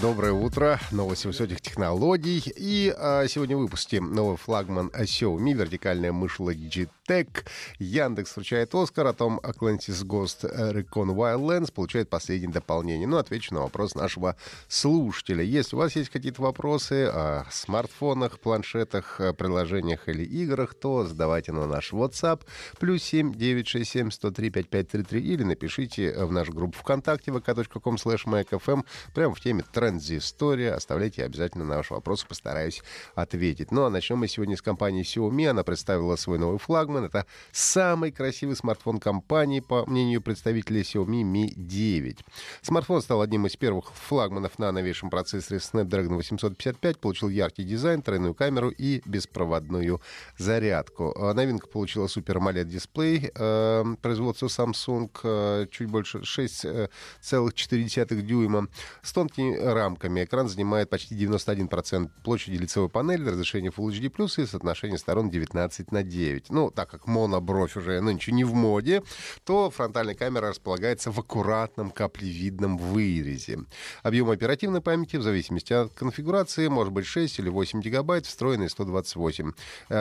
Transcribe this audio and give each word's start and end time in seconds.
Доброе 0.00 0.32
утро. 0.32 0.80
Новости 0.90 1.26
высоких 1.26 1.60
технологий. 1.60 2.42
И 2.56 2.94
а, 2.96 3.26
сегодня 3.28 3.56
в 3.58 3.60
выпуске 3.60 4.00
новый 4.00 4.38
флагман 4.38 4.90
Xiaomi, 4.94 5.52
вертикальная 5.52 6.12
мышь 6.12 6.38
Logitech. 6.38 7.44
Яндекс 7.78 8.34
вручает 8.34 8.74
Оскар, 8.74 9.08
о 9.08 9.12
том 9.12 9.38
Atlantis 9.40 10.02
Ghost 10.02 10.44
Recon 10.44 11.14
Wildlands 11.14 11.70
получает 11.70 12.08
последнее 12.08 12.50
дополнение. 12.50 13.06
Ну, 13.06 13.18
отвечу 13.18 13.54
на 13.54 13.60
вопрос 13.60 13.94
нашего 13.94 14.36
слушателя. 14.66 15.44
Если 15.44 15.76
у 15.76 15.80
вас 15.80 15.94
есть 15.94 16.08
какие-то 16.08 16.40
вопросы 16.40 17.10
о 17.12 17.44
смартфонах, 17.50 18.40
планшетах, 18.40 19.20
приложениях 19.36 20.08
или 20.08 20.24
играх, 20.24 20.74
то 20.74 21.04
задавайте 21.04 21.52
на 21.52 21.66
наш 21.66 21.92
WhatsApp 21.92 22.40
плюс 22.78 23.02
7 23.02 23.34
967 23.34 24.10
103 24.10 24.50
5533 24.50 25.20
или 25.20 25.42
напишите 25.42 26.24
в 26.24 26.32
нашу 26.32 26.52
группу 26.52 26.78
ВКонтакте 26.78 27.30
vk.com 27.30 27.96
slash 27.96 28.84
прямо 29.12 29.34
в 29.34 29.40
теме 29.40 29.62
транзистория. 29.82 30.76
Оставляйте 30.76 31.24
обязательно 31.24 31.64
на 31.64 31.78
ваши 31.78 31.92
вопросы, 31.92 32.24
постараюсь 32.28 32.84
ответить. 33.16 33.72
Ну 33.72 33.84
а 33.84 33.90
начнем 33.90 34.18
мы 34.18 34.28
сегодня 34.28 34.56
с 34.56 34.62
компании 34.62 35.02
Xiaomi. 35.02 35.48
Она 35.48 35.64
представила 35.64 36.14
свой 36.14 36.38
новый 36.38 36.60
флагман. 36.60 37.06
Это 37.06 37.26
самый 37.50 38.12
красивый 38.12 38.54
смартфон 38.54 39.00
компании, 39.00 39.58
по 39.58 39.84
мнению 39.86 40.22
представителей 40.22 40.82
Xiaomi 40.82 41.24
Mi 41.24 41.52
9. 41.56 42.18
Смартфон 42.60 43.02
стал 43.02 43.22
одним 43.22 43.46
из 43.46 43.56
первых 43.56 43.92
флагманов 43.92 44.56
на 44.60 44.70
новейшем 44.70 45.10
процессоре 45.10 45.58
Snapdragon 45.58 46.14
855, 46.14 47.00
получил 47.00 47.28
яркий 47.28 47.64
дизайн, 47.64 48.02
тройную 48.02 48.34
камеру 48.34 48.70
и 48.70 49.02
беспроводную 49.04 50.00
зарядку. 50.38 51.12
А 51.18 51.34
новинка 51.34 51.66
получила 51.66 52.06
Super 52.06 52.38
AMOLED 52.38 52.66
дисплей 52.66 53.32
э, 53.34 53.84
производства 54.00 54.46
Samsung, 54.46 55.10
э, 55.24 55.66
чуть 55.72 55.88
больше 55.88 56.18
6,4 56.18 58.20
дюйма, 58.20 58.68
с 59.02 59.12
тонкими 59.12 59.71
рамками. 59.74 60.24
Экран 60.24 60.48
занимает 60.48 60.90
почти 60.90 61.14
91% 61.14 62.10
площади 62.24 62.56
лицевой 62.56 62.88
панели, 62.88 63.28
разрешение 63.28 63.70
Full 63.70 63.88
HD+, 63.88 64.42
и 64.42 64.46
соотношение 64.46 64.98
сторон 64.98 65.30
19 65.30 65.92
на 65.92 66.02
9. 66.02 66.50
Ну, 66.50 66.70
так 66.70 66.90
как 66.90 67.06
монобровь 67.06 67.76
уже 67.76 68.00
нынче 68.00 68.32
не 68.32 68.44
в 68.44 68.54
моде, 68.54 69.02
то 69.44 69.70
фронтальная 69.70 70.14
камера 70.14 70.48
располагается 70.48 71.10
в 71.10 71.18
аккуратном 71.18 71.90
каплевидном 71.90 72.78
вырезе. 72.78 73.60
Объем 74.02 74.30
оперативной 74.30 74.80
памяти 74.80 75.16
в 75.16 75.22
зависимости 75.22 75.72
от 75.72 75.92
конфигурации 75.94 76.68
может 76.68 76.92
быть 76.92 77.06
6 77.06 77.38
или 77.38 77.48
8 77.48 77.80
гигабайт, 77.80 78.26
встроенный 78.26 78.70
128. 78.70 79.52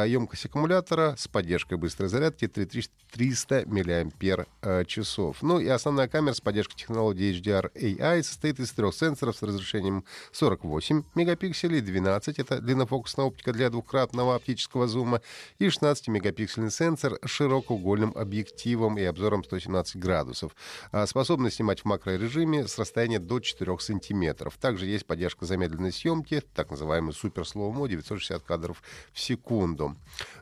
Емкость 0.07 0.45
аккумулятора 0.45 1.15
с 1.17 1.27
поддержкой 1.27 1.77
быстрой 1.77 2.09
зарядки 2.09 2.47
3300 2.47 3.65
мАч. 3.67 4.97
Ну 5.41 5.59
и 5.59 5.67
основная 5.67 6.07
камера 6.07 6.33
с 6.33 6.41
поддержкой 6.41 6.77
технологии 6.77 7.33
HDR 7.39 7.71
AI 7.73 8.23
состоит 8.23 8.59
из 8.59 8.71
трех 8.71 8.95
сенсоров 8.95 9.35
с 9.35 9.41
разрешением 9.51 10.05
48 10.31 11.03
мегапикселей, 11.15 11.81
12— 11.81 12.39
это 12.39 12.59
длиннофокусная 12.59 13.25
оптика 13.25 13.53
для 13.53 13.69
двукратного 13.69 14.35
оптического 14.35 14.87
зума, 14.87 15.21
и 15.59 15.67
16-мегапиксельный 15.67 16.71
сенсор 16.71 17.19
с 17.23 17.29
широкоугольным 17.29 18.13
объективом 18.15 18.97
и 18.97 19.03
обзором 19.03 19.43
117 19.43 19.97
градусов. 19.97 20.55
А 20.91 21.05
способный 21.05 21.51
снимать 21.51 21.81
в 21.81 21.85
макрорежиме 21.85 22.67
с 22.67 22.77
расстояния 22.77 23.19
до 23.19 23.39
4 23.39 23.79
сантиметров. 23.79 24.57
Также 24.59 24.85
есть 24.85 25.05
поддержка 25.05 25.45
замедленной 25.45 25.91
съемки, 25.91 26.41
так 26.53 26.71
называемый 26.71 27.13
супер 27.13 27.45
слоумо, 27.47 27.87
960 27.87 28.43
кадров 28.43 28.81
в 29.13 29.19
секунду. 29.19 29.95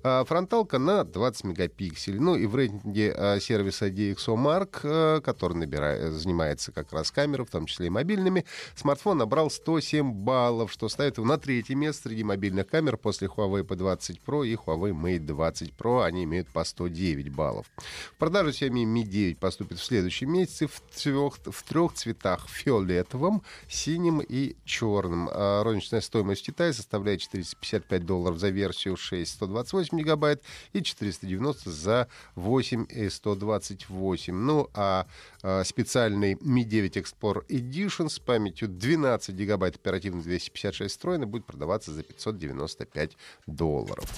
А 0.04 0.24
фронталка 0.26 0.80
на 0.80 1.04
20 1.04 1.44
мегапикселей. 1.46 2.20
Ну 2.20 2.36
и 2.36 2.46
в 2.46 2.56
рейтинге 2.56 3.14
а, 3.16 3.40
сервиса 3.40 3.88
DxOMark, 3.88 5.22
который 5.22 5.58
набирает, 5.58 6.14
занимается 6.14 6.72
как 6.72 6.92
раз 6.94 7.12
камерой, 7.12 7.46
в 7.46 7.52
том 7.52 7.66
числе 7.66 7.88
и 7.88 7.90
мобильными, 7.90 8.46
смартфон 8.76 8.99
набрал 9.06 9.50
107 9.50 10.12
баллов, 10.12 10.72
что 10.72 10.90
ставит 10.90 11.18
его 11.18 11.28
на 11.28 11.38
третье 11.38 11.76
место 11.76 12.10
среди 12.10 12.24
мобильных 12.24 12.68
камер 12.68 12.98
после 12.98 13.28
Huawei 13.28 13.64
P20 13.64 14.20
Pro 14.26 14.46
и 14.46 14.56
Huawei 14.56 14.92
Mate 14.92 15.20
20 15.20 15.74
Pro. 15.78 16.04
Они 16.04 16.24
имеют 16.24 16.50
по 16.50 16.64
109 16.64 17.30
баллов. 17.30 17.66
В 18.14 18.18
продажу 18.18 18.50
Xiaomi 18.50 18.84
Mi 18.84 19.04
9 19.04 19.40
поступит 19.40 19.80
в 19.80 19.84
следующем 19.84 20.32
месяце 20.32 20.68
в 20.68 20.82
трех, 20.96 21.38
в 21.46 21.64
трех 21.64 21.94
цветах 21.94 22.48
фиолетовом, 22.50 23.44
синим 23.68 24.20
и 24.20 24.56
черным. 24.66 25.30
А 25.32 25.64
розничная 25.64 26.02
стоимость 26.02 26.44
в 26.44 26.46
Китае 26.46 26.74
составляет 26.74 27.22
455 27.22 28.06
долларов 28.06 28.38
за 28.40 28.50
версию 28.50 28.98
6 28.98 29.32
128 29.32 29.98
мегабайт 29.98 30.44
и 30.74 30.82
490 30.82 31.72
за 31.72 32.08
8 32.36 32.86
и 32.90 33.10
128. 33.10 34.34
Ну, 34.34 34.70
а, 34.74 35.08
а 35.42 35.64
специальный 35.64 36.34
Mi 36.34 36.64
9 36.64 36.98
Explorer 36.98 37.46
Edition 37.48 38.10
с 38.10 38.20
памятью 38.20 38.68
12 38.90 39.36
гигабайт 39.36 39.76
оперативной 39.76 40.24
256 40.24 40.92
встроенной 40.92 41.28
будет 41.28 41.46
продаваться 41.46 41.92
за 41.92 42.02
595 42.02 43.12
долларов. 43.46 44.10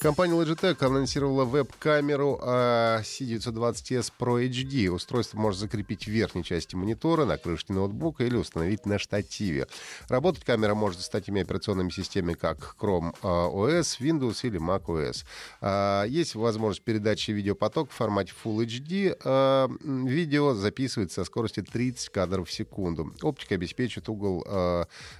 Компания 0.00 0.34
Logitech 0.34 0.84
анонсировала 0.84 1.44
веб-камеру 1.44 2.38
C920S 2.40 4.12
Pro 4.16 4.48
HD. 4.48 4.88
Устройство 4.88 5.38
может 5.38 5.58
закрепить 5.58 6.04
в 6.04 6.08
верхней 6.08 6.44
части 6.44 6.76
монитора, 6.76 7.24
на 7.24 7.36
крышке 7.36 7.72
ноутбука 7.72 8.22
или 8.24 8.36
установить 8.36 8.86
на 8.86 9.00
штативе. 9.00 9.66
Работать 10.08 10.44
камера 10.44 10.74
может 10.76 11.00
с 11.00 11.08
такими 11.08 11.42
операционными 11.42 11.90
системами, 11.90 12.34
как 12.34 12.76
Chrome 12.78 13.12
OS, 13.22 13.98
Windows 13.98 14.46
или 14.46 14.60
Mac 14.60 14.84
OS. 14.86 16.06
Есть 16.08 16.36
возможность 16.36 16.84
передачи 16.84 17.32
видеопотока 17.32 17.90
в 17.90 17.94
формате 17.94 18.32
Full 18.44 18.64
HD. 18.66 20.06
Видео 20.08 20.54
записывается 20.54 21.22
со 21.22 21.24
скоростью 21.24 21.64
30 21.64 22.08
кадров 22.10 22.48
в 22.48 22.52
секунду. 22.52 23.12
Оптика 23.20 23.56
обеспечит 23.56 24.08
угол 24.08 24.46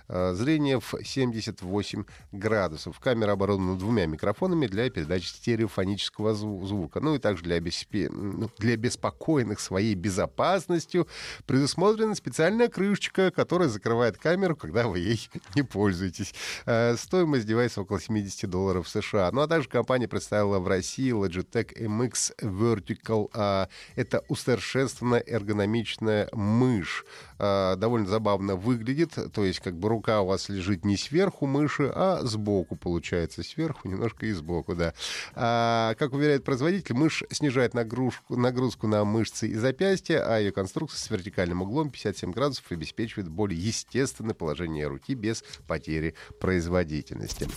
зрения 0.09 0.78
в 0.78 0.95
78 1.05 2.05
градусов. 2.31 3.00
Камера 3.00 3.33
оборудована 3.33 3.77
двумя 3.77 4.06
микрофонами 4.06 4.67
для 4.68 4.90
передачи 4.90 5.26
стереофонического 5.26 6.34
звука. 6.34 7.00
Ну 7.00 7.14
и 7.14 7.18
также 7.18 7.42
для, 7.44 7.56
обеспе... 7.56 8.08
Ну, 8.10 8.50
для 8.58 8.76
беспокойных 8.76 9.60
своей 9.60 9.94
безопасностью 9.94 11.08
предусмотрена 11.46 12.14
специальная 12.14 12.68
крышечка, 12.68 13.30
которая 13.30 13.68
закрывает 13.68 14.18
камеру, 14.18 14.56
когда 14.56 14.88
вы 14.88 14.98
ей 14.98 15.28
не 15.54 15.62
пользуетесь. 15.62 16.34
Э, 16.66 16.96
стоимость 16.96 17.46
девайса 17.46 17.82
около 17.82 18.00
70 18.00 18.48
долларов 18.48 18.88
США. 18.88 19.30
Ну 19.32 19.40
а 19.40 19.48
также 19.48 19.68
компания 19.68 20.08
представила 20.08 20.58
в 20.58 20.68
России 20.68 21.12
Logitech 21.12 21.76
MX 21.76 22.36
Vertical. 22.42 23.30
А, 23.34 23.68
это 23.96 24.24
усовершенствованная 24.28 25.22
эргономичная 25.26 26.28
мышь. 26.32 27.04
А, 27.38 27.76
довольно 27.76 28.09
забавно 28.09 28.56
выглядит, 28.56 29.16
то 29.32 29.44
есть 29.44 29.60
как 29.60 29.78
бы 29.78 29.88
рука 29.88 30.22
у 30.22 30.26
вас 30.26 30.49
лежит 30.49 30.84
не 30.84 30.97
сверху 30.97 31.47
мыши, 31.47 31.91
а 31.94 32.21
сбоку 32.22 32.76
получается, 32.76 33.43
сверху 33.43 33.88
немножко 33.88 34.26
и 34.26 34.32
сбоку, 34.32 34.75
да. 34.75 34.93
А, 35.34 35.94
как 35.94 36.12
уверяет 36.12 36.44
производитель, 36.44 36.94
мышь 36.94 37.22
снижает 37.31 37.75
нагрузку, 37.75 38.37
нагрузку 38.37 38.87
на 38.87 39.04
мышцы 39.04 39.48
и 39.48 39.54
запястья, 39.54 40.25
а 40.27 40.38
ее 40.38 40.50
конструкция 40.50 40.98
с 40.98 41.10
вертикальным 41.10 41.62
углом 41.62 41.91
57 41.91 42.32
градусов 42.32 42.65
обеспечивает 42.71 43.28
более 43.28 43.60
естественное 43.60 44.34
положение 44.34 44.88
руки 44.88 45.15
без 45.15 45.44
потери 45.66 46.15
производительности. 46.41 47.48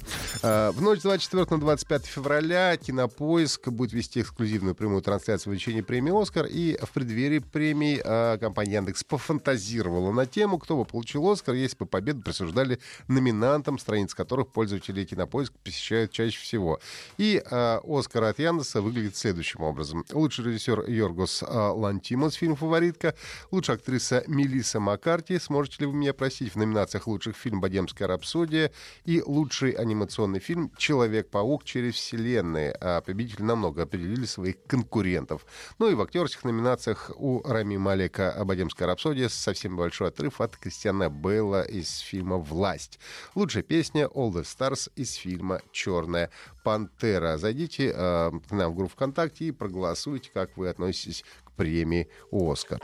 А, 0.44 0.72
в 0.72 0.82
ночь 0.82 1.00
с 1.00 1.04
24 1.04 1.46
на 1.50 1.60
25 1.60 2.06
февраля 2.06 2.78
Кинопоиск 2.78 3.70
будет 3.70 3.94
вести 3.94 4.22
эксклюзивную 4.22 4.76
прямую 4.76 5.02
трансляцию 5.02 5.52
вручения 5.52 5.84
премии 5.84 6.22
«Оскар», 6.22 6.46
и 6.46 6.78
в 6.82 6.90
преддверии 6.92 7.40
премии 7.40 8.00
а, 8.04 8.38
компания 8.38 8.76
Яндекс 8.76 9.04
пофантазировала 9.04 9.71
фантазировала 9.72 10.12
на 10.12 10.26
тему, 10.26 10.60
кто 10.60 10.78
бы 10.78 10.86
получил 10.86 11.30
Оскар, 11.30 11.56
если 11.56 11.78
бы 11.78 11.86
победу 11.86 12.22
присуждали 12.22 12.80
номинантам, 13.08 13.80
страниц 13.80 14.14
которых 14.14 14.52
пользователи 14.52 15.06
Кинопоиск 15.06 15.54
посещают 15.64 16.12
чаще 16.12 16.40
всего. 16.40 16.80
И 17.18 17.42
э, 17.44 17.80
Оскар 17.84 18.26
от 18.26 18.40
Яндеса 18.40 18.82
выглядит 18.82 19.16
следующим 19.16 19.62
образом. 19.62 20.06
Лучший 20.12 20.46
режиссер 20.46 20.90
Йоргос 20.90 21.44
э, 21.44 21.46
Лантимос, 21.48 22.36
фильм 22.36 22.56
«Фаворитка», 22.56 23.16
лучшая 23.52 23.78
актриса 23.78 24.24
Мелисса 24.28 24.80
Маккарти, 24.80 25.40
сможете 25.40 25.78
ли 25.82 25.86
вы 25.86 25.94
меня 25.94 26.14
просить, 26.14 26.54
в 26.54 26.56
номинациях 26.58 27.08
лучших 27.08 27.36
фильм 27.36 27.62
«Богемская 27.62 28.08
рапсодия» 28.08 28.72
и 29.06 29.22
лучший 29.26 29.72
анимационный 29.72 30.40
фильм 30.40 30.72
«Человек-паук 30.78 31.64
через 31.64 31.96
вселенные». 31.96 32.72
А 32.82 33.02
победители 33.02 33.44
намного 33.44 33.84
определили 33.84 34.26
своих 34.26 34.56
конкурентов. 34.68 35.46
Ну 35.80 35.90
и 35.90 35.94
в 35.94 36.02
актерских 36.02 36.44
номинациях 36.44 37.12
у 37.16 37.42
Рами 37.44 37.78
Малека 37.78 38.36
«Богемская 38.44 38.88
рапсодия» 38.88 39.30
совсем 39.30 39.61
совсем 39.62 39.78
большой 39.78 40.08
отрыв 40.08 40.42
от 40.42 40.58
Кристиана 40.58 41.12
Бейла 41.12 41.62
из 41.62 42.00
фильма 42.00 42.38
«Власть». 42.38 43.00
Лучшая 43.36 43.62
песня 43.62 44.06
«All 44.06 44.32
the 44.32 44.42
Stars» 44.42 44.92
из 44.96 45.14
фильма 45.14 45.62
«Черная 45.72 46.32
пантера». 46.64 47.38
Зайдите 47.38 47.94
э, 47.96 48.32
к 48.50 48.52
нам 48.52 48.72
в 48.72 48.76
группу 48.76 48.94
ВКонтакте 48.94 49.46
и 49.46 49.52
проголосуйте, 49.52 50.32
как 50.34 50.58
вы 50.58 50.68
относитесь 50.68 51.24
к 51.44 51.52
премии 51.52 52.10
«Оскар». 52.32 52.82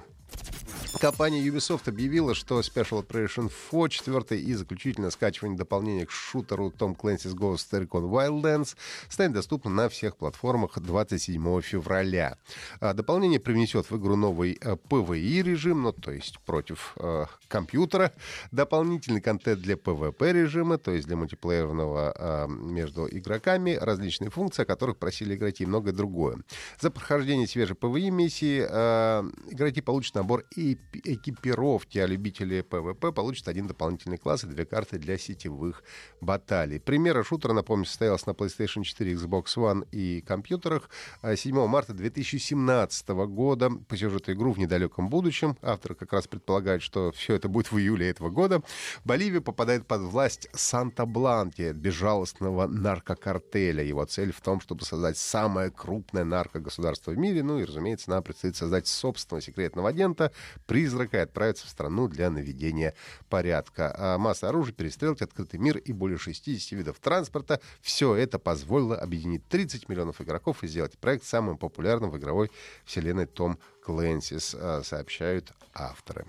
Компания 1.00 1.46
Ubisoft 1.46 1.88
объявила, 1.88 2.34
что 2.34 2.60
Special 2.62 3.06
Operation 3.06 3.52
4, 3.72 3.90
четвертое 3.90 4.40
и 4.40 4.54
заключительное 4.54 5.12
скачивание 5.12 5.58
дополнения 5.58 6.08
к 6.08 6.12
шутеру 6.12 6.74
Tom 6.76 6.98
Clancy's 6.98 7.36
Ghost 7.36 7.70
Recon 7.72 8.10
Wildlands, 8.10 8.76
станет 9.08 9.34
доступно 9.34 9.70
на 9.70 9.90
всех 9.90 10.18
платформах 10.18 10.80
27 10.80 11.62
февраля. 11.62 12.38
А 12.80 12.94
дополнение 12.94 13.40
привнесет 13.40 13.92
в 13.92 13.98
игру 13.98 14.16
новый 14.16 14.56
PvE 14.56 15.40
э, 15.40 15.44
режим, 15.44 15.84
ну, 15.84 15.92
то 15.92 16.12
есть 16.12 16.40
против 16.40 16.94
э, 16.98 17.26
компьютера, 17.48 18.12
дополнительный 18.52 19.22
контент 19.22 19.62
для 19.62 19.76
PvP 19.76 20.34
режима, 20.34 20.80
то 20.80 20.92
есть 20.92 21.06
для 21.06 21.16
мультиплеерного 21.16 22.14
э, 22.18 22.48
между 22.48 23.08
игроками, 23.08 23.78
различные 23.80 24.32
функции, 24.32 24.64
о 24.64 24.66
которых 24.66 24.98
просили 24.98 25.36
игроки 25.36 25.64
и 25.64 25.68
многое 25.68 25.94
другое. 25.94 26.40
За 26.80 26.90
прохождение 26.90 27.48
свежей 27.48 27.76
PvE 27.76 28.10
миссии 28.10 28.66
э, 28.68 29.30
игроки 29.52 29.82
получат 29.82 30.16
набор 30.16 30.27
экипировки, 30.54 31.98
а 32.00 32.06
любители 32.06 32.64
PvP 32.64 33.12
получат 33.12 33.48
один 33.48 33.68
дополнительный 33.68 34.18
класс 34.18 34.44
и 34.44 34.48
две 34.48 34.66
карты 34.66 34.98
для 34.98 35.18
сетевых 35.18 35.84
баталий. 36.22 36.80
Примера 36.80 37.24
шутера, 37.24 37.54
напомню, 37.54 37.86
состоялся 37.86 38.30
на 38.30 38.34
PlayStation 38.34 38.84
4, 38.84 39.14
Xbox 39.14 39.46
One 39.56 39.88
и 39.92 40.22
компьютерах 40.22 40.90
7 41.24 41.58
а, 41.58 41.68
марта 41.68 41.94
2017 41.94 43.10
года. 43.10 43.72
По 43.88 43.98
сюжету 43.98 44.34
игру 44.34 44.52
в 44.52 44.60
недалеком 44.60 45.10
будущем. 45.10 45.58
Автор 45.62 45.96
как 45.96 46.14
раз 46.14 46.28
предполагает, 46.28 46.82
что 46.82 47.12
все 47.12 47.36
это 47.36 47.48
будет 47.48 47.72
в 47.72 47.78
июле 47.78 48.10
этого 48.10 48.30
года. 48.30 48.62
Боливия 49.06 49.42
попадает 49.42 49.88
под 49.88 50.02
власть 50.02 50.48
Санта-Бланки, 50.54 51.72
безжалостного 51.72 52.68
наркокартеля. 52.68 53.84
Его 53.84 54.06
цель 54.06 54.32
в 54.32 54.42
том, 54.42 54.62
чтобы 54.62 54.84
создать 54.84 55.18
самое 55.18 55.72
крупное 55.72 56.24
наркогосударство 56.24 57.12
в 57.12 57.18
мире. 57.18 57.44
Ну 57.44 57.60
и, 57.60 57.66
разумеется, 57.66 58.10
нам 58.10 58.24
предстоит 58.24 58.56
создать 58.56 58.88
собственного 58.88 59.42
секретного 59.42 59.90
агента, 59.90 60.07
агента, 60.08 60.32
призрака 60.66 61.18
и 61.18 61.22
отправиться 61.22 61.68
в 61.68 61.70
страну 61.70 62.08
для 62.08 62.30
наведения 62.30 62.94
порядка. 63.30 63.94
А 63.98 64.18
масса 64.18 64.50
оружия, 64.50 64.74
перестрелки, 64.74 65.24
открытый 65.24 65.60
мир 65.60 65.78
и 65.78 65.94
более 65.94 66.18
60 66.18 66.72
видов 66.72 67.00
транспорта. 67.00 67.60
Все 67.82 68.16
это 68.16 68.40
позволило 68.40 68.96
объединить 68.96 69.48
30 69.48 69.90
миллионов 69.90 70.22
игроков 70.22 70.64
и 70.64 70.68
сделать 70.68 70.98
проект 70.98 71.26
самым 71.26 71.58
популярным 71.58 72.10
в 72.10 72.18
игровой 72.18 72.52
вселенной 72.86 73.26
Том 73.26 73.60
Клэнсис, 73.84 74.56
а, 74.58 74.82
сообщают 74.84 75.54
авторы. 75.74 76.26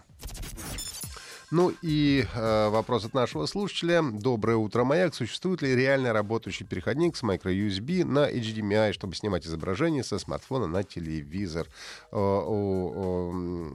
Ну 1.50 1.72
и 1.80 2.26
э, 2.34 2.68
вопрос 2.68 3.06
от 3.06 3.14
нашего 3.14 3.46
слушателя. 3.46 4.02
Доброе 4.02 4.58
утро, 4.58 4.84
Маяк. 4.84 5.14
Существует 5.14 5.62
ли 5.62 5.74
реально 5.74 6.12
работающий 6.12 6.66
переходник 6.66 7.16
с 7.16 7.22
microUSB 7.22 8.04
на 8.04 8.30
HDMI, 8.30 8.92
чтобы 8.92 9.14
снимать 9.14 9.46
изображение 9.46 10.04
со 10.04 10.18
смартфона 10.18 10.66
на 10.66 10.82
телевизор? 10.82 11.66
Э, 12.12 12.16
у, 12.18 13.30
у 13.30 13.32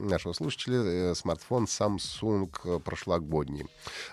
нашего 0.08 0.34
слушателя 0.34 0.82
э, 0.84 1.14
смартфон 1.16 1.64
Samsung 1.64 2.80
прошлогодний. 2.80 3.66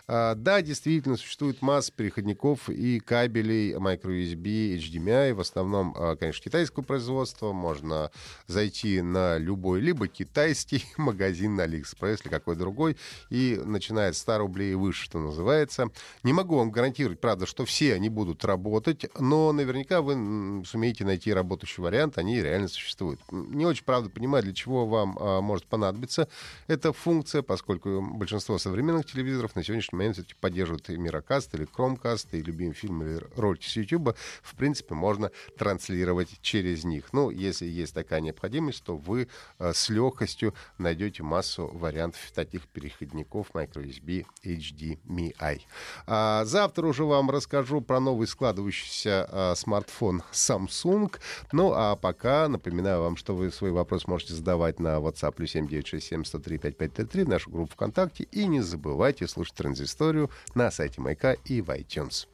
Э, 0.08 0.34
да, 0.36 0.64
действительно, 0.64 1.16
существует 1.16 1.62
масса 1.62 1.92
переходников 1.96 2.68
и 2.68 3.00
кабелей 3.00 3.74
microUSB, 3.74 4.78
HDMI. 4.78 5.36
В 5.36 5.40
основном, 5.40 5.96
э, 5.96 6.16
конечно, 6.16 6.44
китайского 6.44 6.84
производства. 6.84 7.52
Можно 7.52 8.10
зайти 8.48 9.02
на 9.02 9.38
любой, 9.38 9.82
либо 9.82 10.08
китайский 10.08 10.84
магазин 10.98 11.58
на 11.58 11.68
AliExpress, 11.68 12.22
или 12.24 12.30
какой 12.30 12.56
другой, 12.56 12.98
и 13.30 13.51
начиная 13.58 14.14
с 14.14 14.20
100 14.20 14.38
рублей 14.38 14.72
и 14.74 14.76
выше, 14.76 15.04
что 15.04 15.20
называется. 15.20 15.90
Не 16.24 16.34
могу 16.34 16.58
вам 16.58 16.72
гарантировать, 16.72 17.20
правда, 17.20 17.46
что 17.46 17.66
все 17.66 17.94
они 17.94 18.10
будут 18.10 18.46
работать, 18.46 19.06
но 19.20 19.52
наверняка 19.52 20.02
вы 20.02 20.64
сумеете 20.66 21.06
найти 21.06 21.34
работающий 21.34 21.84
вариант, 21.84 22.18
они 22.18 22.42
реально 22.42 22.68
существуют. 22.68 23.20
Не 23.32 23.66
очень, 23.66 23.84
правда, 23.84 24.10
понимаю, 24.10 24.44
для 24.44 24.54
чего 24.54 24.86
вам 24.86 25.18
а, 25.20 25.42
может 25.42 25.66
понадобиться 25.66 26.28
эта 26.68 26.94
функция, 26.94 27.42
поскольку 27.42 28.02
большинство 28.02 28.58
современных 28.58 29.06
телевизоров 29.06 29.56
на 29.56 29.64
сегодняшний 29.64 29.98
момент 29.98 30.16
все-таки 30.16 30.36
поддерживают 30.40 30.90
и 30.90 30.98
Мирокаст, 30.98 31.54
или 31.56 31.68
Chromecast, 31.68 32.28
и 32.32 32.42
любимый 32.42 32.74
фильм, 32.74 33.04
или 33.04 33.22
ролики 33.36 33.68
с 33.68 33.76
YouTube. 33.76 34.16
В 34.42 34.56
принципе, 34.56 34.94
можно 34.94 35.32
транслировать 35.58 36.30
через 36.42 36.84
них. 36.84 37.14
Ну, 37.14 37.30
если 37.30 37.66
есть 37.66 37.94
такая 37.94 38.22
необходимость, 38.22 38.84
то 38.84 38.98
вы 38.98 39.28
а, 39.58 39.74
с 39.74 39.90
легкостью 39.90 40.54
найдете 40.78 41.24
массу 41.24 41.68
вариантов 41.68 42.20
таких 42.34 42.68
переходников 42.68 43.41
часов 43.42 43.48
microUSB 43.54 44.26
HDMI. 44.44 45.62
А 46.08 46.46
завтра 46.46 46.88
уже 46.88 47.04
вам 47.04 47.30
расскажу 47.30 47.82
про 47.82 48.00
новый 48.00 48.28
складывающийся 48.28 49.28
а, 49.30 49.56
смартфон 49.56 50.24
Samsung. 50.32 51.14
Ну 51.52 51.74
а 51.76 51.96
пока 51.96 52.48
напоминаю 52.48 53.02
вам, 53.02 53.18
что 53.18 53.36
вы 53.36 53.52
свой 53.52 53.72
вопрос 53.72 54.08
можете 54.08 54.34
задавать 54.34 54.80
на 54.80 54.98
WhatsApp 54.98 55.34
плюс 55.34 55.52
7967 55.52 56.24
103 56.26 56.58
5533 56.58 57.24
нашу 57.26 57.52
группу 57.52 57.74
ВКонтакте. 57.74 58.24
И 58.32 58.46
не 58.46 58.62
забывайте 58.62 59.28
слушать 59.28 59.56
транзисторию 59.56 60.30
на 60.56 60.72
сайте 60.72 61.02
Майка 61.02 61.34
и 61.46 61.62
в 61.62 61.70
iTunes. 61.70 62.28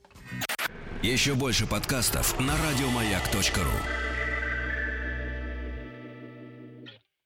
Еще 1.04 1.36
больше 1.36 1.68
подкастов 1.68 2.39
на 2.39 2.54
радиомаяк.ру 2.57 4.06